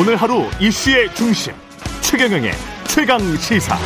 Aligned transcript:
오늘 0.00 0.14
하루 0.14 0.44
이슈의 0.60 1.12
중심 1.12 1.52
최경영의 2.02 2.52
최강 2.86 3.18
시사. 3.36 3.76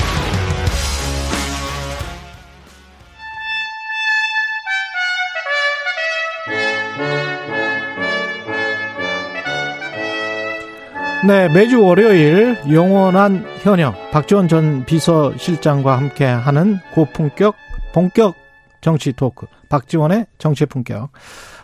네, 11.27 11.49
매주 11.49 11.83
월요일 11.83 12.59
영원한 12.71 13.47
현역 13.63 14.11
박지원 14.11 14.49
전 14.49 14.85
비서실장과 14.85 15.97
함께 15.97 16.27
하는 16.27 16.79
고품격 16.93 17.57
본격 17.95 18.35
정치 18.83 19.15
토크 19.15 19.47
박지원의 19.71 20.27
정치 20.37 20.67
품격 20.67 21.11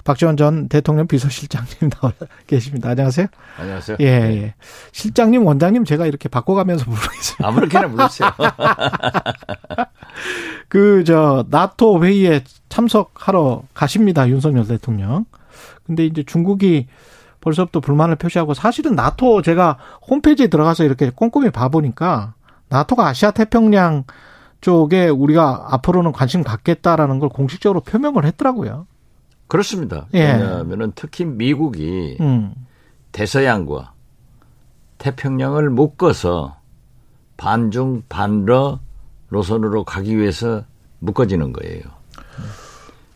박지원 0.09 0.39
전 0.39 0.71
대통령 0.71 1.07
비서실장님 1.07 1.91
나와 2.01 2.15
계십니다. 2.47 2.89
안녕하세요. 2.89 3.27
안녕하세요. 3.59 3.99
예, 4.01 4.07
예. 4.07 4.55
실장님, 4.93 5.45
원장님 5.45 5.85
제가 5.85 6.07
이렇게 6.07 6.31
바꿔가면서 6.31 6.87
부르겠습니다. 6.87 7.47
아무렇게나 7.47 7.89
불러주세요. 7.89 8.31
그, 10.69 11.05
저, 11.05 11.45
나토 11.51 12.03
회의에 12.03 12.43
참석하러 12.71 13.65
가십니다. 13.75 14.27
윤석열 14.31 14.67
대통령. 14.67 15.27
근데 15.85 16.07
이제 16.07 16.23
중국이 16.23 16.87
벌써부터 17.43 17.81
불만을 17.81 18.17
표시하고 18.17 18.55
사실은 18.55 18.95
나토 18.95 19.43
제가 19.43 19.77
홈페이지에 20.09 20.47
들어가서 20.47 20.85
이렇게 20.85 21.11
꼼꼼히 21.11 21.51
봐보니까 21.51 22.33
나토가 22.71 23.09
아시아 23.09 23.31
태평양 23.31 24.05
쪽에 24.63 25.09
우리가 25.09 25.67
앞으로는 25.69 26.13
관심 26.13 26.43
갖겠다라는 26.43 27.19
걸 27.19 27.29
공식적으로 27.29 27.81
표명을 27.81 28.25
했더라고요. 28.25 28.87
그렇습니다. 29.49 30.07
예. 30.15 30.21
왜냐하면 30.21 30.93
특히 30.95 31.25
미국이 31.25 32.17
음. 32.21 32.55
대서양과 33.13 33.93
태평양을 34.99 35.71
묶어서 35.71 36.57
반중 37.37 38.03
반러 38.09 38.81
노선으로 39.31 39.85
가기 39.85 40.17
위해서 40.17 40.65
묶어지는 41.01 41.53
거예요. 41.53 41.83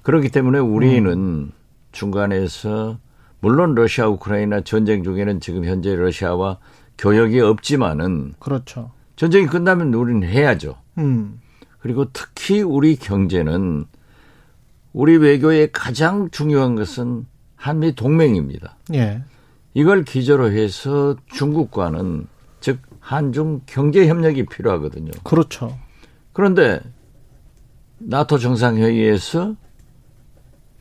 그렇기 0.02 0.30
때문에 0.30 0.58
우리는 0.58 1.10
음. 1.10 1.52
중간에서 1.92 2.98
물론 3.40 3.74
러시아 3.74 4.08
우크라이나 4.08 4.62
전쟁 4.62 5.02
중에는 5.02 5.40
지금 5.40 5.64
현재 5.64 5.94
러시아와 5.94 6.58
교역이 6.98 7.40
없지만은 7.40 8.34
그렇죠. 8.38 8.92
전쟁이 9.16 9.46
끝나면 9.46 9.92
우리는 9.92 10.26
해야죠. 10.26 10.76
음. 10.98 11.40
그리고 11.80 12.06
특히 12.12 12.62
우리 12.62 12.96
경제는 12.96 13.86
우리 14.92 15.16
외교의 15.16 15.72
가장 15.72 16.30
중요한 16.30 16.74
것은 16.74 17.26
한미 17.56 17.94
동맹입니다. 17.94 18.76
예. 18.94 19.22
이걸 19.74 20.04
기조로 20.04 20.52
해서 20.52 21.16
중국과는 21.32 22.26
즉 22.60 22.80
한중 23.00 23.62
경제 23.66 24.06
협력이 24.06 24.46
필요하거든요. 24.46 25.10
그렇죠. 25.24 25.76
그런데 26.32 26.80
나토 27.98 28.38
정상회의에서 28.38 29.54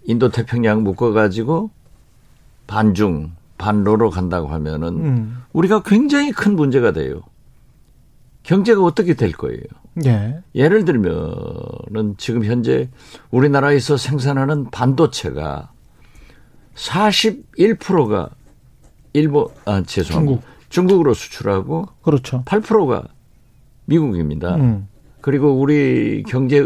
인도 0.04 0.30
태평양 0.30 0.84
묶어 0.84 1.12
가지고 1.12 1.72
반중 2.68 3.34
반로로 3.58 4.10
간다고 4.10 4.48
하면은 4.48 4.88
음. 4.88 5.44
우리가 5.54 5.84
굉장히 5.84 6.32
큰 6.32 6.56
문제가 6.56 6.92
돼요. 6.92 7.22
경제가 8.44 8.84
어떻게 8.84 9.14
될 9.14 9.32
거예요? 9.32 9.62
예. 10.06 10.42
예를 10.56 10.86
들면은 10.86 12.16
지금 12.18 12.46
현재 12.46 12.90
우리나라에서 13.30 13.98
생산하는 13.98 14.72
반도체가 14.72 15.72
41%가 16.76 18.30
일본 19.14 19.48
아 19.66 19.84
죄송합니다. 19.84 20.42
중국. 20.70 21.02
으로 21.02 21.14
수출하고 21.14 21.88
그렇죠. 22.02 22.44
8%가 22.46 23.04
미국입니다. 23.86 24.56
음. 24.56 24.88
그리고 25.20 25.60
우리 25.60 26.24
경제 26.24 26.64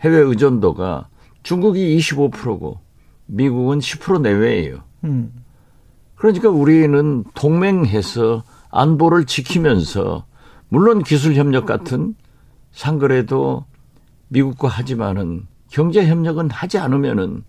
해외 0.00 0.18
의존도가 0.18 1.08
중국이 1.42 1.96
25%고 1.96 2.80
미국은 3.26 3.78
10% 3.78 4.20
내외예요. 4.20 4.80
음. 5.04 5.32
그러니까 6.16 6.50
우리는 6.50 7.24
동맹해서 7.34 8.44
안보를 8.70 9.24
지키면서 9.24 10.26
물론 10.68 11.02
기술 11.02 11.34
협력 11.34 11.66
같은 11.66 12.14
상거래도 12.72 13.64
미국과 14.28 14.68
하지만은 14.68 15.46
경제 15.70 16.06
협력은 16.06 16.50
하지 16.50 16.78
않으면은 16.78 17.44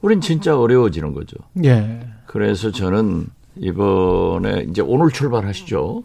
우린 0.00 0.20
진짜 0.20 0.58
어려워지는 0.58 1.12
거죠. 1.12 1.36
예. 1.64 2.08
그래서 2.26 2.70
저는 2.70 3.26
이번에 3.56 4.66
이제 4.68 4.82
오늘 4.82 5.10
출발하시죠. 5.10 6.04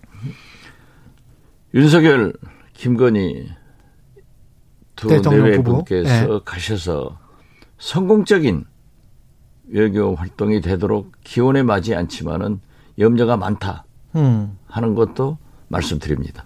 윤석열, 1.73 2.33
김건희 2.73 3.49
두 4.95 5.07
내외. 5.07 5.61
분께서 5.61 6.27
네. 6.27 6.39
가셔서 6.45 7.17
성공적인 7.77 8.65
외교 9.69 10.15
활동이 10.15 10.61
되도록 10.61 11.11
기원에 11.23 11.63
맞지 11.63 11.95
않지만은 11.95 12.61
염려가 12.99 13.37
많다 13.37 13.85
음. 14.15 14.57
하는 14.67 14.95
것도 14.95 15.37
말씀드립니다. 15.73 16.45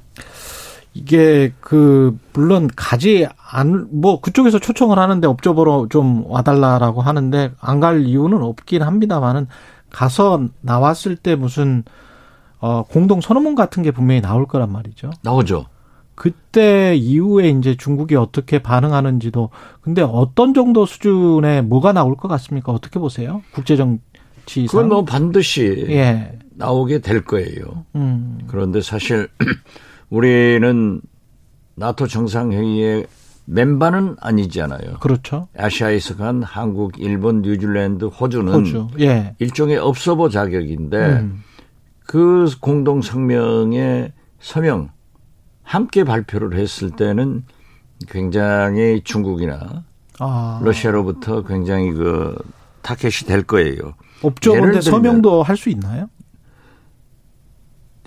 이게 0.94 1.54
그 1.60 2.18
물론 2.34 2.70
가지 2.76 3.28
안 3.52 3.88
뭐 3.92 4.20
그쪽에서 4.20 4.58
초청을 4.60 4.98
하는데 4.98 5.28
업적으로 5.28 5.88
좀 5.90 6.24
와달라라고 6.28 7.02
하는데 7.02 7.52
안 7.60 7.80
갈 7.80 8.06
이유는 8.06 8.42
없긴 8.42 8.82
합니다만은 8.82 9.48
가서 9.92 10.48
나왔을 10.62 11.16
때 11.16 11.36
무슨 11.36 11.84
어 12.60 12.84
공동 12.84 13.22
선언문 13.22 13.54
같은 13.56 13.84
게 13.84 13.92
분명히 13.92 14.22
나올 14.22 14.48
거란 14.48 14.72
말이죠. 14.72 15.12
나오죠. 15.22 15.68
그때 16.16 16.96
이후에 16.96 17.50
이제 17.50 17.78
중국이 17.78 18.16
어떻게 18.16 18.58
반응하는지도 18.64 19.52
근데 19.82 20.02
어떤 20.02 20.56
정도 20.56 20.88
수준의 20.88 21.62
뭐가 21.62 21.94
나올 21.94 22.16
것 22.16 22.28
같습니까? 22.28 22.72
어떻게 22.72 23.00
보세요? 23.00 23.44
국제 23.54 23.76
정치상. 23.78 24.66
그건 24.72 24.90
뭐 24.90 25.06
반드시 25.06 25.86
예. 25.90 26.40
나오게 26.58 27.00
될 27.00 27.24
거예요. 27.24 27.86
음. 27.96 28.40
그런데 28.48 28.82
사실 28.82 29.28
우리는 30.10 31.02
나토 31.76 32.08
정상회의의 32.08 33.06
멤버는 33.46 34.18
아니잖아요. 34.20 34.98
그렇죠. 35.00 35.48
아시아에서 35.58 36.18
간 36.18 36.44
한국, 36.44 37.00
일본, 37.00 37.42
뉴질랜드, 37.42 38.06
호주는 38.06 38.52
호주. 38.52 38.88
예. 39.00 39.36
일종의 39.40 39.78
업소보 39.78 40.30
자격인데 40.30 40.98
음. 40.98 41.44
그 42.06 42.50
공동 42.60 43.02
성명의 43.02 44.12
서명 44.40 44.90
함께 45.64 46.04
발표를 46.04 46.58
했을 46.58 46.90
때는 46.92 47.46
굉장히 48.10 49.02
중국이나 49.04 49.84
아. 50.20 50.60
러시아로부터 50.64 51.44
굉장히 51.44 51.92
그 51.92 52.36
타켓이 52.82 53.28
될 53.28 53.44
거예요. 53.44 53.94
업종인데 54.24 54.82
서명도 54.82 55.44
할 55.44 55.58
수 55.58 55.70
있나요? 55.70 56.10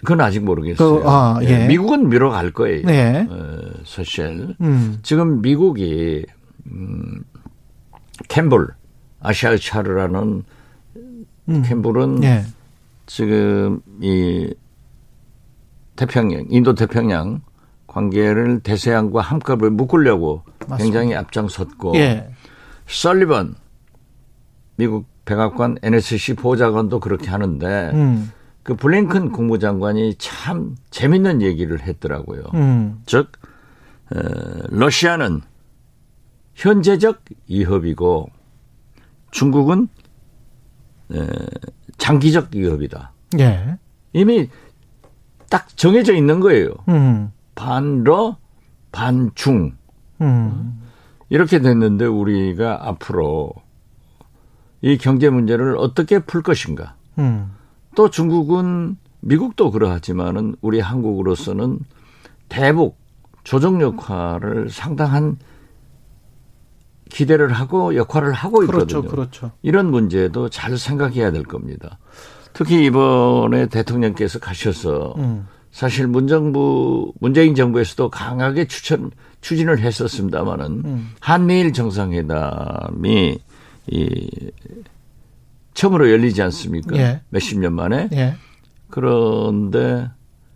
그건 0.00 0.21
아직 0.21 0.44
모르겠어요. 0.44 1.03
그, 1.03 1.09
아, 1.09 1.38
예. 1.43 1.66
미국은 1.66 2.09
밀어갈 2.09 2.50
거예요. 2.53 2.87
네. 2.87 3.27
어, 3.28 3.59
사실 3.84 4.55
음. 4.61 4.99
지금 5.03 5.43
미국이 5.43 6.25
음, 6.71 7.22
캠볼 8.28 8.69
아시아 9.21 9.56
차르라는 9.56 10.44
음. 11.49 11.62
캠볼은 11.62 12.25
예. 12.25 12.44
지금 13.06 13.81
이 14.00 14.53
태평양 15.97 16.47
인도 16.49 16.75
태평양 16.75 17.43
관계를 17.87 18.61
대서양과 18.61 19.21
한꺼번에 19.21 19.71
묶으려고 19.71 20.43
맞습니다. 20.61 20.77
굉장히 20.78 21.15
앞장섰고 21.15 21.97
예. 21.97 22.31
설리번 22.87 23.56
미국 24.76 25.06
백악관 25.25 25.79
NSC 25.82 26.35
보좌관도 26.35 27.00
그렇게 27.00 27.29
하는데 27.29 27.91
음. 27.93 28.31
그 28.62 28.74
블링컨 28.74 29.32
국무장관이 29.32 30.16
참 30.18 30.76
재밌는 30.90 31.42
얘기를 31.42 31.80
했더라고요. 31.80 32.42
음. 32.54 33.02
즉 33.06 33.32
어, 34.14 34.18
러시아는 34.68 35.40
현재적 36.54 37.22
위협이고 37.48 38.28
중국은 39.30 39.88
에, 41.12 41.26
장기적 41.96 42.54
위협이다. 42.54 43.12
예. 43.38 43.78
이미 44.12 44.48
딱 45.48 45.76
정해져 45.76 46.14
있는 46.14 46.40
거예요. 46.40 46.68
음. 46.88 47.32
반러 47.54 48.36
반중 48.92 49.76
음. 50.20 50.82
이렇게 51.28 51.60
됐는데 51.60 52.04
우리가 52.04 52.88
앞으로 52.88 53.52
이 54.82 54.98
경제 54.98 55.30
문제를 55.30 55.76
어떻게 55.78 56.18
풀 56.18 56.42
것인가? 56.42 56.96
음. 57.18 57.52
또 57.94 58.10
중국은 58.10 58.96
미국도 59.20 59.70
그러하지만은 59.70 60.56
우리 60.60 60.81
한국으로서는 60.81 61.81
대북 62.48 62.98
조정 63.44 63.81
역할을 63.81 64.70
상당한 64.70 65.38
기대를 67.10 67.52
하고 67.52 67.96
역할을 67.96 68.32
하고 68.32 68.62
있거든요. 68.64 69.02
그렇죠. 69.02 69.08
그렇죠. 69.08 69.50
이런 69.62 69.90
문제도 69.90 70.48
잘 70.48 70.78
생각해야 70.78 71.32
될 71.32 71.42
겁니다. 71.42 71.98
특히 72.52 72.84
이번에 72.84 73.66
대통령께서 73.66 74.38
가셔서 74.38 75.14
음. 75.19 75.46
사실 75.70 76.06
문정부 76.06 77.12
문재인 77.20 77.54
정부에서도 77.54 78.10
강하게 78.10 78.66
추천 78.66 79.10
추진을 79.40 79.78
했었습니다마는 79.81 80.66
음. 80.84 81.10
한미일 81.20 81.72
정상회담이 81.72 83.38
이 83.86 84.50
처음으로 85.75 86.11
열리지 86.11 86.43
않습니까? 86.43 86.96
예. 86.96 87.20
몇십 87.31 87.58
년 87.58 87.75
만에. 87.75 88.08
예. 88.12 88.34
그런데 88.88 90.08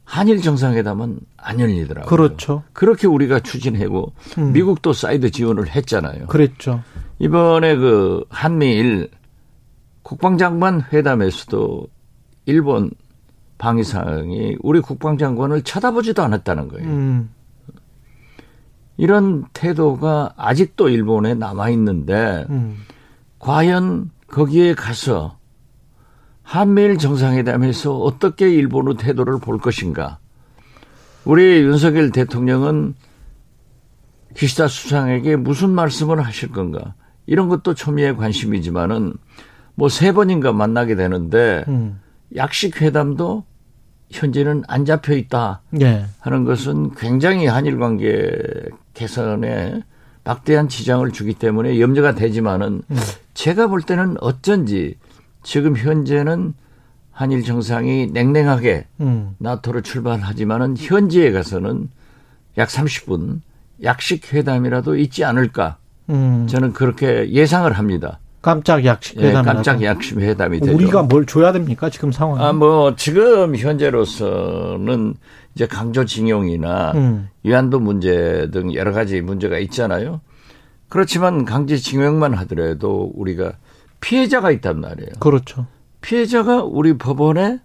한일 0.04 0.42
정상회담은 0.42 1.20
안 1.36 1.60
열리더라고요. 1.60 2.08
그렇죠. 2.08 2.62
그렇게 2.72 3.06
우리가 3.06 3.40
추진하고 3.40 4.12
음. 4.38 4.52
미국도 4.52 4.92
사이드 4.92 5.30
지원을 5.30 5.68
했잖아요. 5.68 6.26
그랬죠. 6.26 6.82
이번에 7.18 7.76
그 7.76 8.24
한미일 8.28 9.08
국방장관 10.02 10.84
회담에서도 10.92 11.86
일본 12.46 12.90
방위상이 13.56 14.56
우리 14.60 14.80
국방장관을 14.80 15.62
쳐다보지도 15.62 16.22
않았다는 16.22 16.68
거예요. 16.68 16.86
음. 16.86 17.30
이런 18.96 19.44
태도가 19.52 20.34
아직도 20.36 20.88
일본에 20.88 21.34
남아 21.34 21.70
있는데 21.70 22.46
음. 22.50 22.76
과연 23.38 24.10
거기에 24.34 24.74
가서 24.74 25.38
한미일 26.42 26.98
정상회담에서 26.98 27.96
어떻게 27.98 28.50
일본의 28.50 28.96
태도를 28.96 29.38
볼 29.38 29.58
것인가? 29.58 30.18
우리 31.24 31.62
윤석열 31.62 32.10
대통령은 32.10 32.96
기시다 34.34 34.66
수상에게 34.66 35.36
무슨 35.36 35.70
말씀을 35.70 36.20
하실 36.20 36.50
건가? 36.50 36.94
이런 37.26 37.48
것도 37.48 37.74
초미의 37.74 38.16
관심이지만은 38.16 39.14
뭐 39.76 39.88
세 39.88 40.10
번인가 40.10 40.52
만나게 40.52 40.96
되는데 40.96 41.64
음. 41.68 42.00
약식 42.34 42.82
회담도 42.82 43.44
현재는 44.10 44.64
안 44.66 44.84
잡혀 44.84 45.14
있다 45.14 45.62
예. 45.80 46.06
하는 46.18 46.44
것은 46.44 46.96
굉장히 46.96 47.46
한일 47.46 47.78
관계 47.78 48.32
개선에 48.94 49.82
막대한 50.24 50.68
지장을 50.68 51.08
주기 51.12 51.34
때문에 51.34 51.78
염려가 51.78 52.16
되지만은 52.16 52.82
음. 52.90 52.96
제가 53.34 53.66
볼 53.66 53.82
때는 53.82 54.16
어쩐지 54.20 54.96
지금 55.42 55.76
현재는 55.76 56.54
한일 57.10 57.44
정상이 57.44 58.08
냉랭하게 58.08 58.86
음. 59.00 59.34
나토로 59.38 59.82
출발하지만은 59.82 60.76
현지에 60.76 61.30
가서는 61.30 61.90
약 62.58 62.68
30분 62.68 63.40
약식 63.82 64.32
회담이라도 64.32 64.96
있지 64.96 65.24
않을까 65.24 65.76
음. 66.10 66.46
저는 66.48 66.72
그렇게 66.72 67.30
예상을 67.30 67.70
합니다. 67.72 68.18
깜짝 68.42 68.84
약식 68.84 69.16
예, 69.20 69.28
회담. 69.28 69.42
깜짝 69.42 69.82
약식 69.82 70.18
회담이 70.18 70.60
되죠. 70.60 70.74
우리가 70.74 71.04
뭘 71.04 71.24
줘야 71.24 71.50
됩니까? 71.50 71.88
지금 71.88 72.12
상황. 72.12 72.42
아, 72.42 72.52
뭐, 72.52 72.94
지금 72.94 73.56
현재로서는 73.56 75.14
이제 75.54 75.66
강조징용이나 75.66 76.92
음. 76.94 77.28
위안도 77.42 77.80
문제 77.80 78.50
등 78.52 78.74
여러 78.74 78.92
가지 78.92 79.22
문제가 79.22 79.58
있잖아요. 79.60 80.20
그렇지만 80.94 81.44
강제징용만 81.44 82.34
하더라도 82.34 83.10
우리가 83.16 83.54
피해자가 84.00 84.52
있단 84.52 84.80
말이에요. 84.80 85.10
그렇죠. 85.18 85.66
피해자가 86.02 86.62
우리 86.62 86.96
법원에 86.96 87.58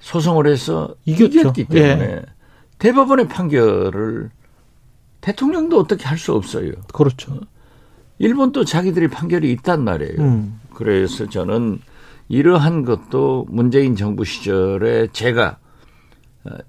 소송을 0.00 0.46
해서 0.46 0.94
이겼죠. 1.06 1.40
이겼기 1.40 1.64
때문에 1.68 2.20
대법원의 2.76 3.28
판결을 3.28 4.28
대통령도 5.22 5.80
어떻게 5.80 6.04
할 6.04 6.18
수 6.18 6.34
없어요. 6.34 6.72
그렇죠. 6.92 7.40
일본도 8.18 8.66
자기들이 8.66 9.08
판결이 9.08 9.50
있단 9.52 9.82
말이에요. 9.82 10.20
음. 10.20 10.60
그래서 10.74 11.30
저는 11.30 11.80
이러한 12.28 12.84
것도 12.84 13.46
문재인 13.48 13.96
정부 13.96 14.26
시절에 14.26 15.08
제가 15.14 15.46
어, 15.48 15.59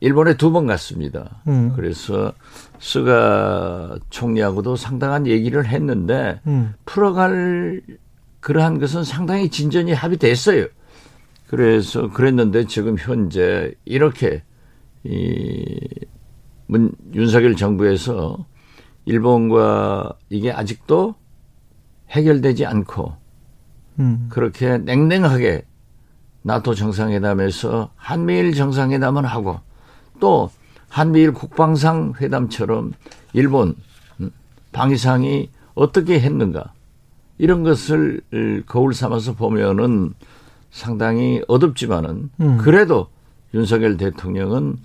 일본에 0.02 0.36
두 0.36 0.52
번 0.52 0.68
갔습니다. 0.68 1.42
음. 1.48 1.72
그래서 1.76 2.34
스가 2.80 3.98
총리하고도 4.10 4.76
상당한 4.76 5.28
얘기를 5.28 5.66
했는데 5.66 6.42
음. 6.48 6.74
풀어갈 6.86 7.82
그러한 8.42 8.80
것은 8.80 9.04
상당히 9.04 9.50
진전이 9.50 9.94
합의됐어요. 9.94 10.66
그래서 11.48 12.10
그랬는데 12.10 12.66
지금 12.66 12.98
현재 12.98 13.74
이렇게 13.86 14.44
이 15.04 15.78
문, 16.68 16.92
윤석열 17.14 17.56
정부에서 17.56 18.46
일본과 19.06 20.14
이게 20.30 20.52
아직도 20.52 21.16
해결되지 22.10 22.66
않고 22.66 23.14
음. 24.00 24.28
그렇게 24.30 24.78
냉랭하게 24.78 25.66
나토 26.44 26.74
정상회담에서 26.76 27.92
한미일 27.96 28.54
정상회담은 28.54 29.26
하고 29.26 29.60
또 30.20 30.50
한미일 30.90 31.34
국방상 31.34 32.14
회담처럼 32.20 32.94
일본 33.34 33.76
음, 34.20 34.32
방위상이 34.72 35.50
어떻게 35.76 36.20
했는가 36.20 36.74
이런 37.38 37.64
것을 37.64 38.22
거울 38.66 38.94
삼아서 38.94 39.34
보면은 39.34 40.14
상당히 40.70 41.42
어둡지만은 41.48 42.30
음. 42.40 42.58
그래도 42.58 43.08
윤석열 43.54 43.98
대통령은 43.98 44.78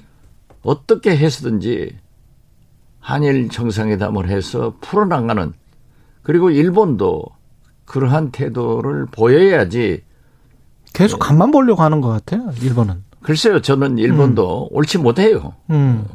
어떻게 0.62 1.16
해서든지 1.16 1.96
한일 3.00 3.48
정상회담을 3.50 4.28
해서 4.28 4.74
풀어나가는 4.80 5.52
그리고 6.22 6.50
일본도 6.50 7.24
그러한 7.84 8.32
태도를 8.32 9.06
보여야지 9.06 10.02
계속 10.96 11.18
간만 11.18 11.50
보려고 11.50 11.82
하는 11.82 12.00
것 12.00 12.08
같아요. 12.08 12.50
일본은. 12.62 13.04
글쎄요 13.22 13.60
저는 13.60 13.98
일본도 13.98 14.68
옳지 14.70 14.98
못해요 14.98 15.54
음. 15.70 16.06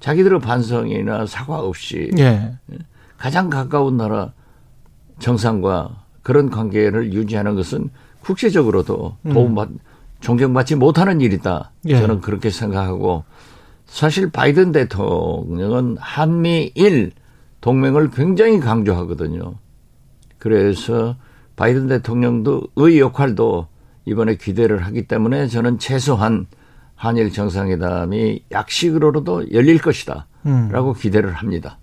자기들의 0.00 0.40
반성이나 0.40 1.24
사과 1.26 1.60
없이 1.60 2.10
예. 2.18 2.52
가장 3.16 3.48
가까운 3.48 3.96
나라 3.96 4.32
정상과 5.20 6.02
그런 6.22 6.50
관계를 6.50 7.12
유지하는 7.12 7.54
것은 7.54 7.90
국제적으로도 8.22 9.16
도움받 9.32 9.68
존경받지 10.20 10.74
못하는 10.76 11.20
일이다. 11.20 11.70
예. 11.86 11.98
저는 11.98 12.20
그렇게 12.20 12.50
생각하고 12.50 13.24
사실 13.86 14.30
바이든 14.30 14.72
대통령은 14.72 15.96
한미일 15.98 17.12
동맹을 17.60 18.10
굉장히 18.10 18.58
강조하거든요. 18.60 19.54
그래서 20.38 21.14
바이든 21.60 21.88
대통령도 21.88 22.62
의 22.76 23.00
역할도 23.00 23.66
이번에 24.06 24.36
기대를 24.36 24.82
하기 24.86 25.06
때문에 25.06 25.46
저는 25.46 25.78
최소한 25.78 26.46
한일 26.94 27.30
정상회담이 27.32 28.44
약식으로라도 28.50 29.52
열릴 29.52 29.78
것이다. 29.78 30.26
음. 30.46 30.70
라고 30.72 30.94
기대를 30.94 31.34
합니다. 31.34 31.76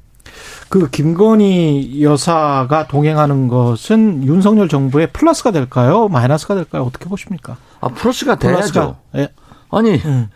그 0.68 0.90
김건희 0.90 2.01
여사가 2.01 2.88
동행하는 2.88 3.48
것은 3.50 4.24
윤석열 4.24 4.68
정부의 4.68 5.12
플러스가 5.13 5.51
될까요? 5.51 6.08
마이너스가 6.08 6.56
될까요? 6.56 6.82
어떻게 6.82 7.06
보십니까? 7.06 7.58
아, 7.80 7.90
플러스가 7.90 8.40
돼야죠. 8.40 8.58
플러스가. 8.58 8.96
예. 9.18 9.30
아니, 9.70 9.92
음. 9.98 10.28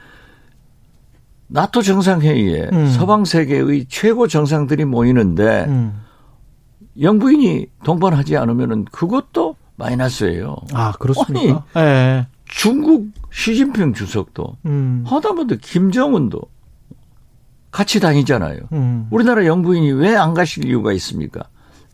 나토 1.47 1.81
정상회의에 1.81 2.69
음. 2.71 2.91
서방 2.91 3.25
세계의 3.25 3.87
최고 3.89 4.27
정상들이 4.27 4.85
모이는데 4.85 5.65
음. 5.67 5.99
영부인이 6.99 7.67
동반하지 7.83 8.37
않으면은 8.37 8.85
그것도 8.85 9.55
마이너스예요. 9.77 10.55
아, 10.73 10.91
그렇습니까? 10.93 11.63
예. 11.77 12.27
중국 12.45 13.07
시진핑 13.31 13.93
주석도 13.93 14.57
음. 14.65 15.03
하다못해 15.07 15.57
김정은도 15.61 16.41
같이 17.71 17.99
다니잖아요. 18.01 18.59
음. 18.73 19.07
우리나라 19.09 19.45
영부인이 19.45 19.91
왜 19.93 20.15
안 20.15 20.33
가실 20.33 20.65
이유가 20.65 20.91
있습니까? 20.93 21.43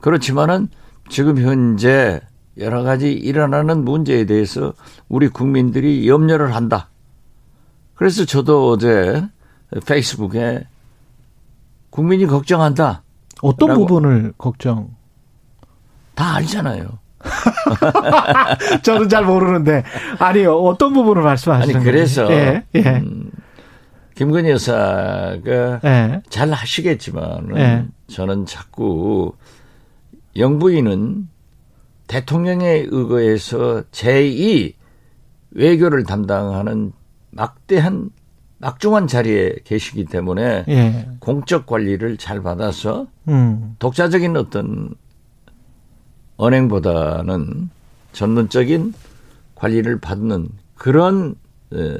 그렇지만은 0.01 0.67
지금 1.09 1.37
현재 1.37 2.19
여러 2.57 2.81
가지 2.81 3.13
일어나는 3.13 3.85
문제에 3.85 4.25
대해서 4.25 4.73
우리 5.07 5.27
국민들이 5.27 6.07
염려를 6.09 6.55
한다. 6.55 6.89
그래서 7.93 8.25
저도 8.25 8.71
어제 8.71 9.23
페이스북에 9.85 10.63
국민이 11.91 12.25
걱정한다. 12.25 13.03
어떤. 13.41 13.75
부분을 13.75 14.33
걱정? 14.37 14.89
다 16.15 16.35
알잖아요. 16.35 16.99
저는 18.83 19.09
잘 19.09 19.25
모르는데 19.25 19.83
아니요 20.19 20.55
어떤 20.55 20.93
부분을 20.93 21.23
말씀하시는 21.23 21.75
아니? 21.75 21.85
그래서 21.85 22.31
예, 22.31 22.63
예, 22.75 22.81
음, 22.81 23.31
김건희 24.15 24.51
여사가 24.51 25.79
예, 25.83 26.21
잘 26.29 26.51
하시겠지만 26.51 27.49
예. 27.55 27.85
저는 28.07 28.45
자꾸 28.45 29.33
영부인은 30.35 31.27
대통령에 32.07 32.85
의거해서 32.87 33.83
제2 33.91 34.73
외교를 35.51 36.03
담당하는 36.03 36.93
막대한 37.31 38.09
막중한 38.59 39.07
자리에 39.07 39.55
계시기 39.63 40.05
때문에 40.05 40.65
예, 40.67 41.07
공적 41.19 41.65
관리를 41.65 42.17
잘 42.17 42.41
받아서 42.41 43.07
음, 43.27 43.75
독자적인 43.79 44.35
어떤 44.35 44.95
언행보다는 46.37 47.69
전문적인 48.13 48.93
관리를 49.55 49.99
받는 49.99 50.49
그런 50.75 51.35
에, 51.73 51.97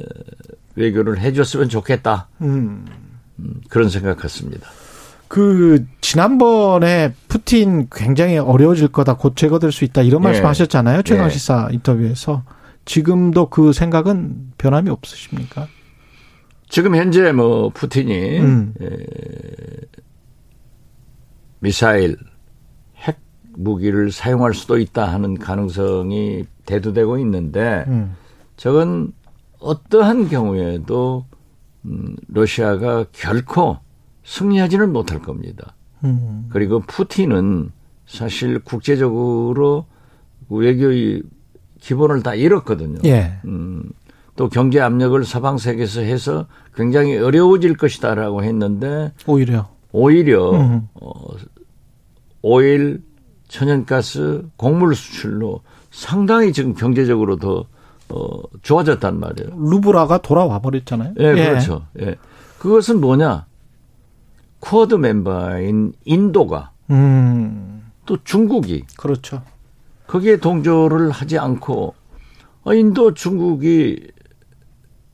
외교를 0.74 1.20
해줬으면 1.20 1.68
좋겠다. 1.68 2.28
음. 2.40 2.86
음, 3.38 3.60
그런 3.68 3.88
생각 3.88 4.18
같습니다. 4.18 4.68
그 5.28 5.84
지난번에 6.00 7.12
푸틴 7.28 7.88
굉장히 7.92 8.38
어려워질 8.38 8.88
거다 8.88 9.16
곧 9.16 9.36
제거될 9.36 9.72
수 9.72 9.84
있다 9.84 10.00
이런 10.00 10.22
예. 10.22 10.28
말씀하셨잖아요 10.28 11.02
최강 11.02 11.26
예. 11.26 11.30
시사 11.30 11.68
인터뷰에서 11.70 12.44
지금도 12.86 13.50
그 13.50 13.74
생각은 13.74 14.52
변함이 14.56 14.88
없으십니까? 14.88 15.68
지금 16.68 16.96
현재 16.96 17.32
뭐 17.32 17.70
푸틴이 17.70 18.38
음. 18.40 18.74
에, 18.80 18.88
미사일 21.60 22.16
핵 22.96 23.18
무기를 23.54 24.12
사용할 24.12 24.54
수도 24.54 24.78
있다 24.78 25.12
하는 25.12 25.38
가능성이 25.38 26.44
대두되고 26.66 27.18
있는데 27.18 27.84
음. 27.88 28.14
저건 28.56 29.12
어떠한 29.60 30.28
경우에도 30.28 31.26
음, 31.84 32.16
러시아가 32.28 33.06
결코 33.12 33.78
승리하지는 34.24 34.92
못할 34.92 35.20
겁니다. 35.20 35.74
음. 36.04 36.48
그리고 36.50 36.80
푸틴은 36.80 37.72
사실 38.06 38.58
국제적으로 38.60 39.86
외교의 40.48 41.22
기본을 41.80 42.22
다 42.22 42.34
잃었거든요. 42.34 43.00
예. 43.04 43.38
음, 43.44 43.90
또 44.38 44.48
경제 44.48 44.80
압력을 44.80 45.24
서방 45.24 45.58
세계에서 45.58 46.02
해서 46.02 46.46
굉장히 46.76 47.18
어려워질 47.18 47.76
것이다라고 47.76 48.44
했는데 48.44 49.12
오히려 49.26 49.68
오히려 49.90 50.52
음. 50.52 50.88
어, 50.94 51.10
오일, 52.42 53.02
천연가스, 53.48 54.44
곡물 54.56 54.94
수출로 54.94 55.62
상당히 55.90 56.52
지금 56.52 56.74
경제적으로 56.74 57.34
더 57.34 57.64
어, 58.10 58.40
좋아졌단 58.62 59.18
말이에요. 59.18 59.50
루브라가 59.56 60.18
돌아와 60.18 60.60
버렸잖아요. 60.60 61.14
예, 61.18 61.32
그렇죠. 61.32 61.86
예. 61.98 62.14
그것은 62.60 63.00
뭐냐? 63.00 63.44
쿼드 64.60 64.94
멤버인 64.94 65.94
인도가 66.04 66.70
음. 66.90 67.90
또 68.06 68.16
중국이 68.22 68.84
그렇죠. 68.96 69.42
거기에 70.06 70.36
동조를 70.36 71.10
하지 71.10 71.40
않고 71.40 71.94
어, 72.62 72.74
인도 72.74 73.14
중국이 73.14 74.12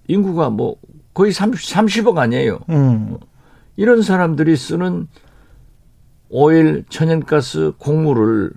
인구가 0.08 0.50
뭐 0.50 0.76
거의 1.12 1.32
30, 1.32 1.60
30 1.60 2.06
억 2.08 2.18
아니에요. 2.18 2.60
음. 2.70 3.18
이런 3.76 4.02
사람들이 4.02 4.56
쓰는 4.56 5.08
오일, 6.28 6.84
천연가스, 6.88 7.72
곡물을 7.78 8.52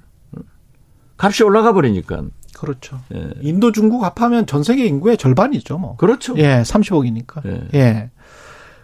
값이 1.18 1.44
올라가 1.44 1.74
버리니까. 1.74 2.24
그렇죠. 2.58 3.00
예. 3.14 3.30
인도 3.42 3.72
중국 3.72 4.04
합하면 4.04 4.48
전 4.48 4.64
세계 4.64 4.86
인구의 4.86 5.18
절반이죠, 5.18 5.78
뭐. 5.78 5.96
그렇죠. 5.98 6.34
예, 6.38 6.62
30억이니까. 6.64 7.46
예. 7.46 7.68
예. 7.76 8.12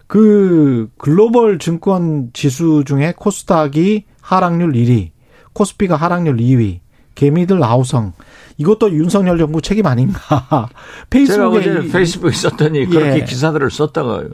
그 0.06 0.90
글로벌 0.96 1.58
증권 1.58 2.30
지수 2.32 2.84
중에 2.86 3.14
코스닥이 3.16 4.04
하락률 4.20 4.72
1위, 4.72 5.10
코스피가 5.54 5.96
하락률 5.96 6.36
2위, 6.36 6.80
개미들 7.14 7.62
아우성. 7.62 8.12
이것도 8.58 8.92
윤석열 8.92 9.38
정부 9.38 9.60
책임 9.60 9.86
아닌가? 9.86 10.20
제가 10.48 10.68
페이스북에 11.10 11.58
어제 11.58 11.86
이- 11.86 11.90
페이스북에 11.90 12.32
썼더니 12.32 12.86
그렇게 12.86 13.20
예. 13.20 13.24
기사들을 13.24 13.70
썼다가요. 13.70 14.28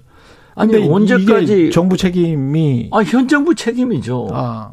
아니 0.56 0.76
언제까지 0.90 1.70
정부 1.70 1.96
책임이 1.96 2.90
아, 2.92 2.98
현 3.02 3.28
정부 3.28 3.54
책임이죠. 3.54 4.28
아, 4.32 4.72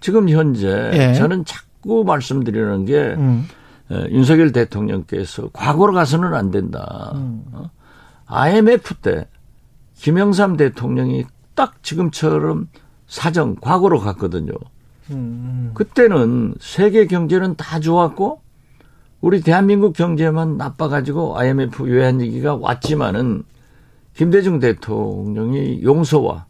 지금 0.00 0.28
현재 0.30 0.90
예. 0.94 1.14
저는 1.14 1.44
자꾸 1.44 2.04
말씀드리는 2.04 2.84
게 2.86 3.14
음, 3.18 3.46
에, 3.90 4.06
윤석열 4.10 4.52
대통령께서 4.52 5.50
과거로 5.52 5.92
가서는 5.92 6.32
안 6.34 6.50
된다. 6.50 7.12
음. 7.14 7.42
어? 7.52 7.70
IMF 8.26 8.94
때 9.02 9.26
김영삼 9.96 10.56
대통령이 10.56 11.24
딱 11.54 11.82
지금처럼 11.82 12.68
사정 13.06 13.56
과거로 13.60 13.98
갔거든요. 14.00 14.52
음, 15.10 15.70
그때는 15.74 16.54
세계 16.60 17.06
경제는 17.06 17.56
다 17.56 17.80
좋았고 17.80 18.40
우리 19.20 19.42
대한민국 19.42 19.92
경제만 19.92 20.56
나빠가지고 20.56 21.38
IMF 21.38 21.84
외환 21.84 22.20
위기가 22.20 22.54
왔지만은 22.54 23.44
김대중 24.14 24.60
대통령이 24.60 25.82
용서와 25.82 26.46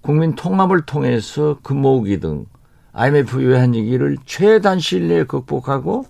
국민 0.00 0.34
통합을 0.34 0.82
통해서 0.82 1.58
금모으기 1.62 2.20
등 2.20 2.46
IMF 2.92 3.38
외환 3.38 3.74
위기를 3.74 4.16
최단 4.26 4.80
시일 4.80 5.08
내에 5.08 5.24
극복하고 5.24 6.06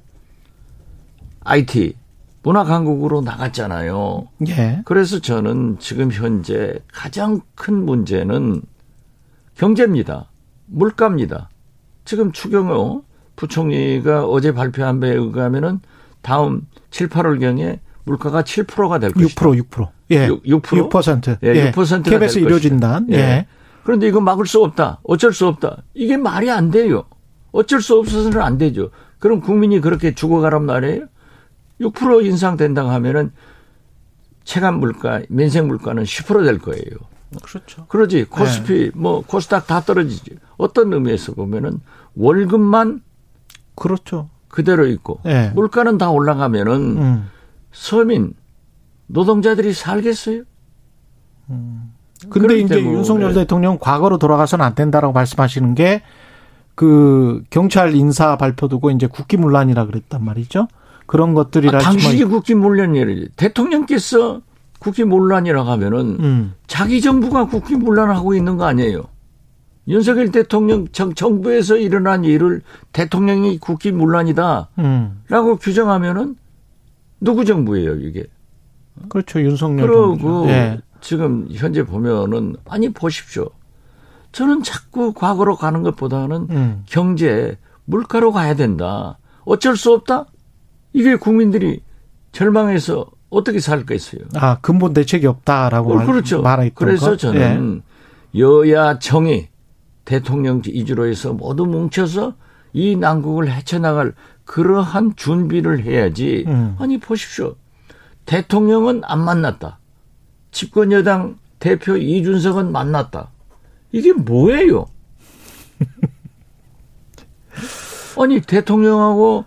IT 1.41 1.97
문화 2.43 2.65
강국으로 2.65 3.21
나갔잖아요. 3.21 4.29
예, 4.49 4.81
그래서 4.85 5.19
저는 5.19 5.79
지금 5.81 6.11
현재 6.11 6.79
가장 6.93 7.41
큰 7.55 7.85
문제는 7.85 8.63
경제입니다. 9.57 10.31
물가입니다. 10.69 11.49
지금 12.05 12.33
추경호 12.33 13.05
부총리가 13.37 14.25
어제 14.27 14.53
발표한 14.53 15.01
바에 15.01 15.13
의하면은 15.13 15.81
다음 16.23 16.63
7, 16.91 17.09
8월경에 17.09 17.79
물가가 18.05 18.43
7%가 18.43 18.99
될 18.99 19.13
것이다. 19.13 19.45
6% 19.45 19.69
6% 19.69 19.89
예, 20.11 20.27
6, 20.27 20.43
6%? 20.45 20.89
6%. 20.91 21.39
예, 21.43 21.71
6%가 21.73 22.11
KBS 22.11 22.35
될 22.35 22.43
일요진단. 22.45 23.07
것이다. 23.07 23.19
예. 23.19 23.47
그런데 23.85 24.09
이거 24.09 24.21
막을 24.21 24.47
수 24.47 24.63
없다. 24.63 25.01
어쩔 25.03 25.33
수 25.33 25.47
없다. 25.47 25.83
이게 25.95 26.17
말이 26.17 26.51
안 26.51 26.71
돼요. 26.71 27.05
어쩔 27.53 27.81
수 27.81 27.99
없어서는 27.99 28.41
안 28.41 28.59
되죠. 28.59 28.91
그럼 29.19 29.41
국민이 29.41 29.81
그렇게 29.81 30.15
죽어가란 30.15 30.65
말이에요? 30.65 31.07
6% 31.81 32.25
인상된다고 32.25 32.91
하면은 32.91 33.33
체감 34.45 34.81
물가, 34.81 35.21
민생 35.29 35.69
물가는 35.69 36.03
10%될 36.03 36.59
거예요. 36.59 36.83
그렇죠. 37.43 37.87
그러지. 37.87 38.25
코스피, 38.25 38.91
뭐, 38.95 39.23
코스닥 39.27 39.67
다 39.67 39.81
떨어지지. 39.81 40.39
어떤 40.57 40.93
의미에서 40.93 41.35
보면은 41.35 41.81
월급만 42.15 43.03
그렇죠. 43.75 44.29
그대로 44.49 44.87
있고 44.87 45.21
예. 45.27 45.53
물가는 45.55 45.99
다 45.99 46.11
올라가면은 46.11 46.73
음. 46.75 47.31
서민, 47.71 48.35
노동자들이 49.07 49.73
살겠어요? 49.73 50.43
근데 52.29 52.29
그렇기 52.29 52.63
이제 52.63 52.75
때문에 52.77 52.97
윤석열 52.97 53.35
대통령 53.35 53.79
과거로 53.79 54.19
돌아가서는 54.19 54.65
안 54.65 54.75
된다라고 54.75 55.13
말씀하시는 55.13 55.75
게 55.75 56.03
그 56.79 57.43
경찰 57.51 57.97
인사 57.97 58.37
발표 58.37 58.69
두고 58.69 58.93
이제 58.93 59.09
국기문란이라 59.09 59.87
그랬단 59.87 60.25
말이죠. 60.25 60.69
그런 61.07 61.31
아, 61.31 61.35
것들이라 61.35 61.81
당신이 61.81 62.23
국기문란이래. 62.23 63.31
대통령께서 63.35 64.43
국기문란이라고 64.79 65.69
하면은 65.71 65.99
음. 66.21 66.55
자기 66.67 67.01
정부가 67.01 67.47
국기문란하고 67.47 68.35
있는 68.35 68.57
거 68.57 68.65
아니에요. 68.65 69.03
윤석열 69.89 70.31
대통령 70.31 70.87
정, 70.93 71.15
정부에서 71.15 71.77
일어난 71.77 72.25
일을 72.25 72.63
대통령이 72.93 73.59
국기문란이다라고 73.59 74.69
음. 74.79 75.23
규정하면은 75.61 76.37
누구 77.21 77.45
정부예요 77.45 77.97
이게? 77.97 78.25
그렇죠. 79.09 79.41
윤석열 79.41 79.87
그러고 79.87 80.19
정부죠. 80.19 80.49
예. 80.51 80.81
지금 81.01 81.49
현재 81.51 81.85
보면은 81.85 82.57
아니 82.69 82.93
보십시오. 82.93 83.49
저는 84.33 84.63
자꾸 84.63 85.13
과거로 85.15 85.57
가는 85.57 85.83
것보다는 85.83 86.47
음. 86.51 86.83
경제 86.87 87.57
물가로 87.87 88.33
가야 88.33 88.55
된다. 88.55 89.19
어쩔 89.45 89.77
수 89.77 89.93
없다. 89.95 90.27
이게 90.93 91.17
국민들이 91.17 91.81
절망해서 92.33 93.07
어떻게 93.31 93.61
살겠어요? 93.61 94.23
아, 94.37 94.59
근본 94.61 94.95
대책이 94.95 95.27
없다라고 95.27 95.93
어, 95.93 95.97
말, 95.97 96.07
그렇죠. 96.07 96.43
말했던 96.43 96.75
그래서 96.75 97.11
거. 97.11 97.17
저는 97.17 97.83
여야 98.37 98.99
정의 98.99 99.49
대통령 100.05 100.63
이주로 100.65 101.07
해서 101.07 101.33
모두 101.33 101.67
뭉쳐서 101.67 102.35
이 102.73 102.97
난국을 102.97 103.51
헤쳐나갈 103.51 104.15
그러한 104.45 105.15
준비를 105.17 105.85
해야지. 105.85 106.45
음. 106.47 106.77
아니 106.79 106.99
보십시오. 106.99 107.57
대통령은 108.25 109.03
안 109.05 109.25
만났다. 109.25 109.79
집권 110.51 110.93
여당 110.93 111.39
대표 111.59 111.97
이준석은 111.97 112.73
만났다. 112.73 113.31
이게 113.93 114.13
뭐예요? 114.13 114.87
아니 118.19 118.41
대통령하고 118.41 119.45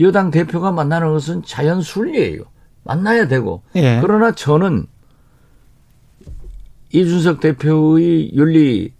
여당 0.00 0.30
대표가 0.30 0.72
만나는 0.72 1.12
것은 1.12 1.42
자연 1.44 1.80
순리예요. 1.80 2.42
만나야 2.84 3.28
되고. 3.28 3.62
예. 3.76 3.98
그러나 4.00 4.32
저는 4.32 4.86
이준석 6.92 7.40
대표의 7.40 8.32
윤리가 8.34 8.94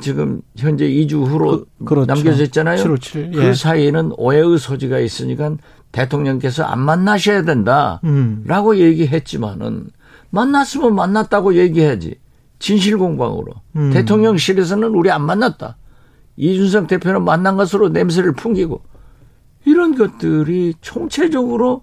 지금 0.00 0.40
현재 0.56 0.86
2주 0.88 1.24
후로 1.26 1.64
그- 1.78 1.84
그렇죠. 1.84 2.06
남겨져 2.14 2.44
있잖아요. 2.44 2.76
7월 2.82 2.98
7일. 2.98 3.34
그 3.34 3.44
예. 3.44 3.52
사이에는 3.54 4.12
오해의 4.16 4.58
소지가 4.58 4.98
있으니까 5.00 5.56
대통령께서 5.92 6.64
안 6.64 6.80
만나셔야 6.80 7.42
된다. 7.44 8.00
음. 8.04 8.44
라고 8.46 8.76
얘기했지만은 8.76 9.88
만났으면 10.30 10.94
만났다고 10.94 11.54
얘기해야지. 11.56 12.16
진실 12.58 12.98
공방으로. 12.98 13.52
음. 13.76 13.90
대통령실에서는 13.92 14.88
우리 14.90 15.10
안 15.10 15.22
만났다. 15.24 15.76
이준석 16.36 16.86
대표는 16.86 17.24
만난 17.24 17.56
것으로 17.56 17.88
냄새를 17.88 18.32
풍기고 18.32 18.82
이런 19.68 19.94
것들이 19.94 20.74
총체적으로 20.80 21.82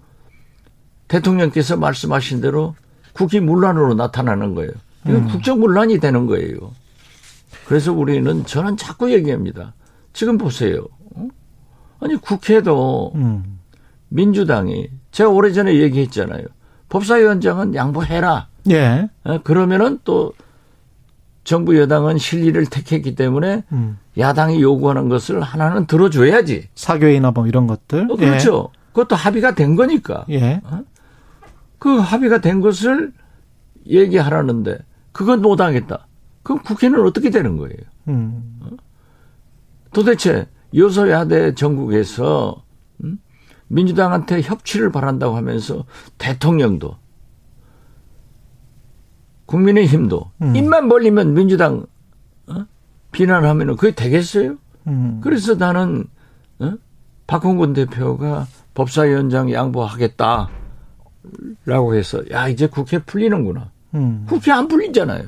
대통령께서 1.07 1.77
말씀하신 1.77 2.41
대로 2.41 2.75
국기 3.13 3.39
문란으로 3.39 3.93
나타나는 3.93 4.55
거예요. 4.55 4.71
이건 5.05 5.15
음. 5.17 5.27
국정 5.27 5.59
문란이 5.59 5.99
되는 5.99 6.25
거예요. 6.25 6.73
그래서 7.67 7.93
우리는 7.93 8.43
저는 8.45 8.75
자꾸 8.75 9.13
얘기합니다. 9.13 9.75
지금 10.13 10.39
보세요. 10.39 10.87
어? 11.13 11.27
아니 11.99 12.15
국회도 12.15 13.11
음. 13.13 13.59
민주당이 14.09 14.89
제가 15.11 15.29
오래전에 15.29 15.75
얘기했잖아요. 15.75 16.43
법사위원장은 16.89 17.75
양보해라. 17.75 18.47
예. 18.71 19.09
어, 19.23 19.39
그러면은 19.43 19.99
또 20.03 20.33
정부 21.45 21.77
여당은 21.77 22.17
실리를 22.17 22.65
택했기 22.65 23.15
때문에 23.15 23.63
음. 23.71 23.97
야당이 24.17 24.61
요구하는 24.61 25.07
것을 25.07 25.41
하나는 25.41 25.85
들어줘야지. 25.85 26.69
사교이나 26.75 27.31
뭐 27.31 27.47
이런 27.47 27.67
것들. 27.67 28.07
어, 28.09 28.15
그렇죠. 28.15 28.71
예. 28.73 28.79
그것도 28.89 29.15
합의가 29.15 29.55
된 29.55 29.75
거니까. 29.75 30.25
예. 30.29 30.59
어? 30.65 30.83
그 31.77 31.97
합의가 31.97 32.39
된 32.39 32.61
것을 32.61 33.13
얘기하라는데 33.87 34.79
그건 35.11 35.41
못하겠다. 35.41 36.07
그럼 36.41 36.63
국회는 36.63 37.05
어떻게 37.05 37.29
되는 37.29 37.57
거예요? 37.57 37.77
음. 38.07 38.59
어? 38.61 38.69
도대체 39.93 40.47
여소야대 40.73 41.53
전국에서 41.53 42.63
음? 43.03 43.19
민주당한테 43.67 44.41
협치를 44.41 44.91
바란다고 44.91 45.35
하면서 45.35 45.85
대통령도 46.17 46.97
국민의힘도 49.45 50.31
음. 50.41 50.55
입만 50.55 50.89
벌리면 50.89 51.33
민주당 51.33 51.85
어? 52.47 52.65
비난하면 53.11 53.75
그게 53.75 53.93
되겠어요? 53.93 54.55
음. 54.87 55.19
그래서 55.23 55.55
나는 55.55 56.05
어? 56.59 56.73
박홍근 57.27 57.73
대표가 57.73 58.47
법사위원장 58.73 59.51
양보하겠다라고 59.51 60.49
해서 61.95 62.21
야 62.31 62.47
이제 62.47 62.67
국회 62.67 62.99
풀리는구나. 62.99 63.71
음. 63.95 64.25
국회 64.27 64.51
안 64.51 64.67
풀리잖아요. 64.67 65.23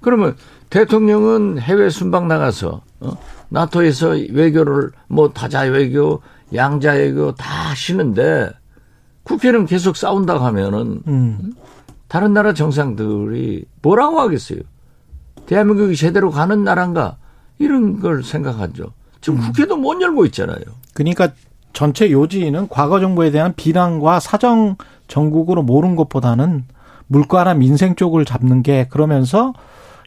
그러면 0.00 0.36
대통령은 0.70 1.58
해외 1.58 1.90
순방 1.90 2.28
나가서 2.28 2.82
어? 3.00 3.16
나토에서 3.48 4.10
외교를 4.30 4.90
뭐 5.08 5.32
다자 5.32 5.62
외교, 5.62 6.22
양자 6.54 6.92
외교 6.92 7.34
다 7.34 7.70
하시는데 7.70 8.50
국회는 9.22 9.66
계속 9.66 9.96
싸운다고 9.96 10.44
하면은 10.44 11.02
음. 11.06 11.52
다른 12.08 12.32
나라 12.32 12.54
정상들이 12.54 13.64
뭐라고 13.82 14.20
하겠어요? 14.20 14.60
대한민국이 15.46 15.96
제대로 15.96 16.30
가는 16.30 16.64
나라인가 16.64 17.16
이런 17.58 18.00
걸 18.00 18.22
생각하죠. 18.22 18.92
지금 19.20 19.38
음. 19.38 19.46
국회도 19.46 19.76
못 19.76 20.00
열고 20.00 20.24
있잖아요. 20.26 20.60
그러니까 20.94 21.28
전체 21.72 22.10
요지는 22.10 22.68
과거 22.68 22.98
정부에 22.98 23.30
대한 23.30 23.54
비난과 23.54 24.20
사정 24.20 24.76
전국으로 25.06 25.62
모른 25.62 25.96
것보다는 25.96 26.64
물가나 27.06 27.54
민생 27.54 27.94
쪽을 27.94 28.24
잡는 28.24 28.62
게 28.62 28.88
그러면서 28.88 29.52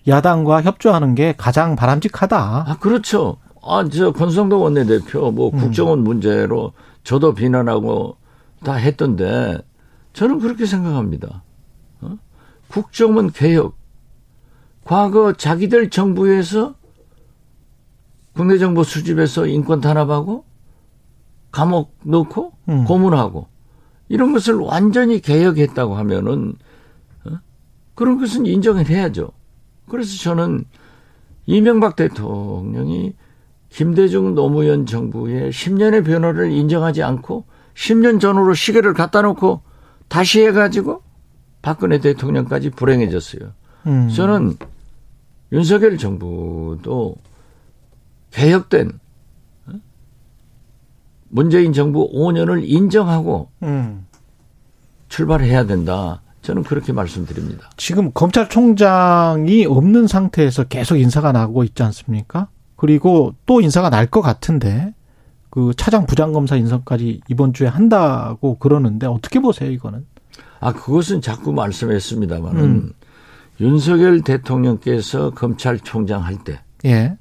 야당과 0.08 0.64
협조하는 0.64 1.16
게 1.16 1.34
가장 1.38 1.76
바람직하다. 1.76 2.66
아, 2.68 2.78
그렇죠. 2.80 3.38
아, 3.64 3.88
저 3.92 4.12
권성도 4.12 4.60
원내대표 4.60 5.32
뭐 5.32 5.52
음. 5.54 5.60
국정원 5.60 6.00
음. 6.00 6.04
문제로 6.04 6.74
저도 7.04 7.34
비난하고 7.34 8.18
다 8.64 8.74
했던데 8.74 9.58
저는 10.14 10.40
그렇게 10.40 10.66
생각합니다. 10.66 11.44
어? 12.72 12.82
국정원 12.82 13.32
개혁. 13.32 13.76
과거 14.86 15.34
자기들 15.34 15.90
정부에서 15.90 16.76
국내 18.34 18.58
정보 18.58 18.84
수집해서 18.84 19.46
인권 19.46 19.82
탄압하고 19.82 20.46
감옥 21.52 21.94
넣고 22.04 22.54
음. 22.70 22.86
고문하고 22.86 23.48
이런 24.08 24.32
것을 24.32 24.56
완전히 24.56 25.20
개혁했다고 25.20 25.96
하면은 25.96 26.56
어? 27.26 27.32
그런 27.94 28.20
것은 28.20 28.46
인정을 28.46 28.90
해야죠. 28.90 29.32
그래서 29.90 30.18
저는 30.18 30.66
이명박 31.46 31.96
대통령이 31.98 33.14
김대중 33.70 34.34
노무현 34.34 34.86
정부의 34.86 35.52
10년의 35.52 36.06
변화를 36.06 36.52
인정하지 36.52 37.04
않고 37.04 37.46
10년 37.76 38.20
전으로 38.20 38.54
시계를 38.54 38.94
갖다 38.94 39.22
놓고 39.22 39.62
다시 40.08 40.42
해가지고 40.42 41.04
박근혜 41.62 42.00
대통령까지 42.00 42.72
불행해졌어요. 42.72 43.52
음. 43.88 44.10
저는 44.10 44.56
윤석열 45.52 45.98
정부도 45.98 47.16
개혁된 48.32 48.92
어? 49.68 49.72
문재인 51.30 51.74
정부 51.74 52.10
5년을 52.14 52.64
인정하고 52.64 53.50
음. 53.64 54.06
출발해야 55.10 55.66
된다. 55.66 56.22
저는 56.42 56.64
그렇게 56.64 56.92
말씀드립니다. 56.94 57.70
지금 57.78 58.12
검찰총장이 58.14 59.66
없는 59.66 60.08
상태에서 60.08 60.64
계속 60.64 60.98
인사가 60.98 61.32
나고 61.32 61.64
있지 61.64 61.84
않습니까? 61.84 62.48
그리고 62.76 63.36
또 63.46 63.62
인사가 63.62 63.90
날 63.92 64.08
것 64.08 64.22
같은데 64.22 64.94
그 65.52 65.74
차장 65.78 66.06
부장검사 66.08 66.56
인선까지 66.56 67.22
이번 67.28 67.54
주에 67.54 67.68
한다고 67.68 68.58
그러는데 68.58 69.06
어떻게 69.06 69.40
보세요 69.40 69.70
이거는? 69.70 70.06
아 70.62 70.72
그것은 70.72 71.22
자꾸 71.22 71.52
말씀했습니다만은 71.52 72.64
음. 72.64 72.94
윤석열 73.60 74.22
대통령께서 74.22 75.32
검찰총장 75.32 76.24
할 76.24 76.38
때, 76.44 76.62
예. 76.86 77.18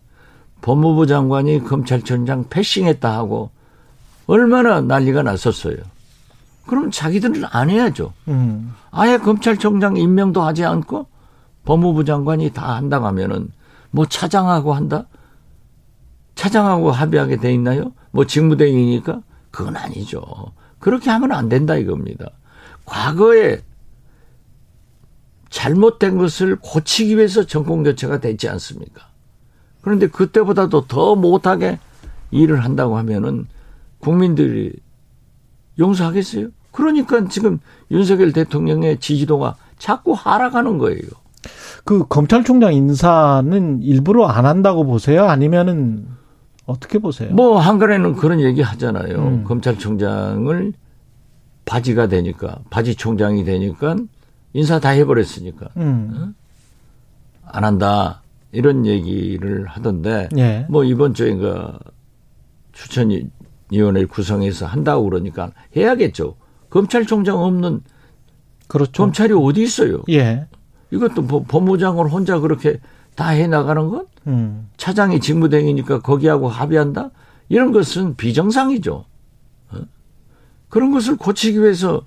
법무부 0.60 1.06
장관이 1.06 1.64
검찰총장 1.64 2.48
패싱했다 2.50 3.10
하고 3.12 3.50
얼마나 4.26 4.82
난리가 4.82 5.22
났었어요. 5.22 5.76
그럼 6.66 6.90
자기들은 6.90 7.44
안 7.50 7.70
해야죠. 7.70 8.12
음. 8.28 8.74
아예 8.90 9.16
검찰총장 9.16 9.96
임명도 9.96 10.42
하지 10.42 10.64
않고 10.64 11.06
법무부 11.64 12.04
장관이 12.04 12.50
다 12.50 12.76
한다고 12.76 13.06
하면은 13.06 13.48
뭐 13.90 14.04
차장하고 14.06 14.74
한다? 14.74 15.06
차장하고 16.34 16.92
합의하게 16.92 17.38
돼 17.38 17.52
있나요? 17.52 17.92
뭐 18.12 18.26
직무대행이니까? 18.26 19.22
그건 19.50 19.76
아니죠. 19.76 20.22
그렇게 20.78 21.10
하면 21.10 21.32
안 21.32 21.48
된다 21.48 21.76
이겁니다. 21.76 22.30
과거에 22.90 23.60
잘못된 25.48 26.18
것을 26.18 26.56
고치기 26.56 27.16
위해서 27.16 27.46
정권 27.46 27.84
교체가 27.84 28.18
됐지 28.20 28.48
않습니까? 28.48 29.06
그런데 29.80 30.08
그때보다도 30.08 30.86
더 30.86 31.14
못하게 31.14 31.78
일을 32.32 32.64
한다고 32.64 32.98
하면은 32.98 33.46
국민들이 34.00 34.72
용서하겠어요? 35.78 36.48
그러니까 36.72 37.26
지금 37.28 37.60
윤석열 37.90 38.32
대통령의 38.32 38.98
지지도가 38.98 39.56
자꾸 39.78 40.12
하락하는 40.12 40.78
거예요. 40.78 41.00
그 41.84 42.06
검찰총장 42.08 42.74
인사는 42.74 43.82
일부러 43.82 44.26
안 44.26 44.46
한다고 44.46 44.84
보세요? 44.84 45.24
아니면은 45.26 46.06
어떻게 46.66 46.98
보세요? 46.98 47.32
뭐 47.32 47.58
한간에는 47.58 48.14
그런 48.16 48.40
얘기 48.40 48.62
하잖아요. 48.62 49.16
음. 49.16 49.44
검찰총장을 49.44 50.72
바지가 51.70 52.08
되니까 52.08 52.58
바지 52.68 52.96
총장이 52.96 53.44
되니까 53.44 53.94
인사 54.54 54.80
다 54.80 54.88
해버렸으니까 54.88 55.68
음. 55.76 56.10
어? 56.34 56.34
안 57.44 57.62
한다 57.62 58.22
이런 58.50 58.86
얘기를 58.86 59.66
하던데 59.66 60.28
예. 60.36 60.66
뭐 60.68 60.82
이번 60.82 61.14
주에가 61.14 61.78
추천위원회 62.72 64.04
구성해서 64.10 64.66
한다고 64.66 65.04
그러니까 65.04 65.52
해야겠죠. 65.76 66.34
검찰총장 66.70 67.38
없는 67.38 67.82
그렇죠. 68.66 69.04
검찰이 69.04 69.32
어디 69.32 69.62
있어요? 69.62 70.02
예. 70.08 70.46
이것도 70.90 71.44
법무장을 71.44 72.04
혼자 72.08 72.40
그렇게 72.40 72.80
다 73.14 73.28
해 73.30 73.46
나가는 73.46 73.88
건 73.88 74.06
음. 74.26 74.68
차장이 74.76 75.20
직무대행이니까 75.20 76.00
거기하고 76.00 76.48
합의한다? 76.48 77.10
이런 77.48 77.70
것은 77.70 78.16
비정상이죠. 78.16 79.04
어? 80.70 80.72
그런 80.72 80.90
것을 80.92 81.16
고치기 81.16 81.60
위해서 81.60 82.02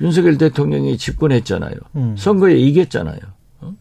윤석열 0.00 0.38
대통령이 0.38 0.96
집권했잖아요. 0.96 1.74
음. 1.96 2.14
선거에 2.16 2.54
이겼잖아요. 2.56 3.18
어? 3.62 3.74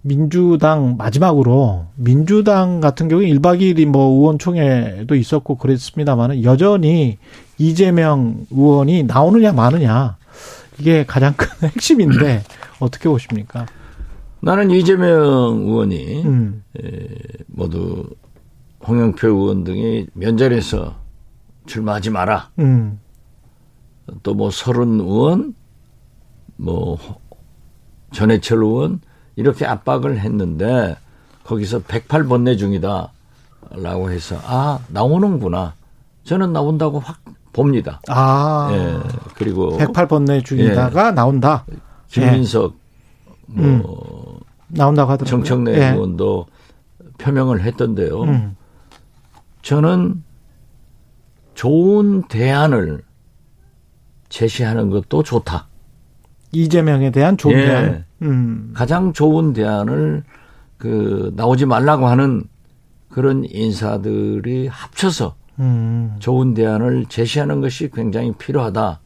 민주당 0.00 0.96
마지막으로 0.96 1.86
민주당 1.94 2.80
같은 2.80 3.08
경우에 3.08 3.28
1박 3.28 3.60
2일이 3.60 3.86
뭐 3.86 4.18
의원총회도 4.18 5.14
있었고 5.14 5.56
그랬습니다만은 5.56 6.42
여전히 6.42 7.18
이재명 7.58 8.46
의원이 8.50 9.04
나오느냐 9.04 9.52
마느냐 9.52 10.16
이게 10.80 11.04
가장 11.06 11.34
큰 11.36 11.46
핵심인데 11.68 12.42
어떻게 12.80 13.08
보십니까? 13.08 13.66
나는 14.40 14.72
이재명 14.72 15.12
의원이 15.68 16.22
음. 16.24 16.64
에, 16.82 17.08
모두 17.46 18.04
홍영표 18.84 19.28
의원 19.28 19.62
등이 19.62 20.06
면전에서 20.14 21.01
출마하지 21.66 22.10
마라. 22.10 22.50
음. 22.58 23.00
또뭐 24.22 24.50
서른 24.50 25.00
의원, 25.00 25.54
뭐 26.56 26.98
전해철 28.12 28.58
의원 28.58 29.00
이렇게 29.36 29.66
압박을 29.66 30.18
했는데 30.18 30.96
거기서 31.44 31.82
108번 31.82 32.42
내 32.42 32.56
중이다라고 32.56 34.10
해서 34.10 34.38
아 34.44 34.78
나오는구나 34.88 35.74
저는 36.24 36.52
나온다고 36.52 37.00
확 37.00 37.20
봅니다. 37.52 38.00
아. 38.08 38.70
예. 38.72 38.98
그리고 39.34 39.76
108번 39.78 40.24
내 40.24 40.40
중이다가 40.40 41.12
나온다. 41.12 41.64
김민석 42.08 42.76
뭐 43.46 43.64
음. 43.64 43.82
나온다고 44.68 45.10
하더라고요. 45.10 45.44
정청래 45.44 45.72
예. 45.78 45.90
의원도 45.90 46.46
표명을 47.18 47.62
했던데요. 47.62 48.22
음. 48.22 48.56
저는 49.62 50.22
좋은 51.54 52.22
대안을 52.28 53.02
제시하는 54.28 54.90
것도 54.90 55.22
좋다. 55.22 55.68
이재명에 56.52 57.10
대한 57.10 57.36
좋은 57.36 57.54
예. 57.54 57.66
대안. 57.66 58.04
음. 58.22 58.70
가장 58.74 59.12
좋은 59.12 59.52
대안을 59.52 60.22
그 60.78 61.32
나오지 61.36 61.66
말라고 61.66 62.06
하는 62.06 62.44
그런 63.08 63.44
인사들이 63.44 64.68
합쳐서 64.68 65.34
음. 65.58 66.16
좋은 66.18 66.54
대안을 66.54 67.06
제시하는 67.06 67.60
것이 67.60 67.90
굉장히 67.92 68.32
필요하다. 68.32 69.00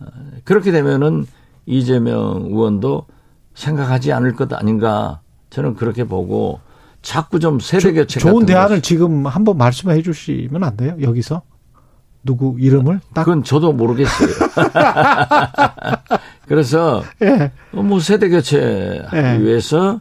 어, 0.00 0.06
그렇게 0.44 0.72
되면은 0.72 1.26
이재명 1.66 2.46
의원도 2.46 3.06
생각하지 3.54 4.12
않을 4.12 4.34
것 4.34 4.52
아닌가 4.52 5.20
저는 5.50 5.74
그렇게 5.74 6.04
보고 6.04 6.60
자꾸 7.02 7.38
좀 7.40 7.60
세대 7.60 7.92
교체 7.92 8.20
좋은 8.20 8.46
대안을 8.46 8.76
것, 8.76 8.82
지금 8.82 9.26
한번 9.26 9.56
말씀해 9.56 10.02
주시면 10.02 10.64
안 10.64 10.76
돼요? 10.76 10.96
여기서 11.00 11.42
누구 12.22 12.56
이름을 12.58 13.00
딱 13.14 13.24
그건 13.24 13.42
저도 13.42 13.72
모르겠어요. 13.72 14.28
그래서 16.46 17.02
예. 17.22 17.50
어, 17.72 17.82
뭐 17.82 18.00
세대 18.00 18.28
교체 18.28 18.58
예. 18.60 19.06
하기 19.06 19.44
위해서 19.44 20.00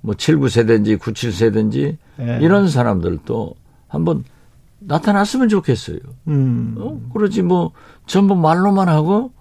뭐 0.00 0.14
79세든지 0.14 0.98
97세든지 0.98 1.96
예. 2.20 2.38
이런 2.42 2.68
사람들도 2.68 3.54
한번 3.88 4.24
나타났으면 4.80 5.48
좋겠어요. 5.48 5.98
음. 6.28 6.74
어? 6.78 7.00
그러지 7.12 7.42
뭐 7.42 7.72
전부 8.06 8.34
말로만 8.34 8.88
하고 8.88 9.32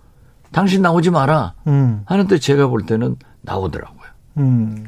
당신 0.52 0.82
나오지 0.82 1.10
마라 1.10 1.56
음. 1.68 2.04
하는데 2.06 2.38
제가 2.38 2.68
볼 2.68 2.86
때는 2.86 3.16
나오더라고요. 3.42 4.04
음. 4.38 4.86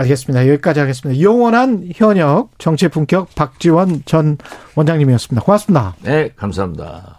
알겠습니다. 0.00 0.48
여기까지 0.48 0.80
하겠습니다. 0.80 1.20
영원한 1.20 1.88
현역 1.94 2.50
정치의 2.58 2.88
품격 2.90 3.34
박지원 3.34 4.02
전 4.04 4.38
원장님이었습니다. 4.74 5.44
고맙습니다. 5.44 5.94
네, 6.02 6.30
감사합니다. 6.36 7.16